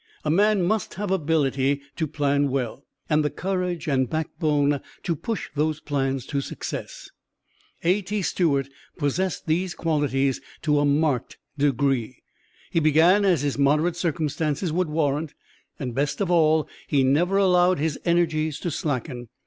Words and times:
A 0.25 0.31
man 0.31 0.63
must 0.63 0.95
have 0.95 1.11
ability 1.11 1.79
to 1.95 2.07
plan 2.07 2.49
well, 2.49 2.87
and 3.07 3.23
the 3.23 3.29
courage 3.29 3.87
and 3.87 4.09
backbone 4.09 4.81
to 5.03 5.15
push 5.15 5.51
those 5.53 5.79
plans 5.79 6.25
to 6.25 6.41
success. 6.41 7.11
A. 7.83 8.01
T. 8.01 8.23
Stewart 8.23 8.67
possessed 8.97 9.45
these 9.45 9.75
qualities 9.75 10.41
to 10.63 10.79
a 10.79 10.85
marked 10.85 11.37
degree. 11.55 12.17
He 12.71 12.79
began 12.79 13.23
as 13.25 13.43
his 13.43 13.59
moderate 13.59 13.95
circumstances 13.95 14.73
would 14.73 14.89
warrant, 14.89 15.35
and 15.77 15.93
best 15.93 16.19
of 16.19 16.31
all 16.31 16.67
he 16.87 17.03
never 17.03 17.37
allowed 17.37 17.77
his 17.77 17.99
energies 18.03 18.57
to 18.61 18.71
slacken. 18.71 19.29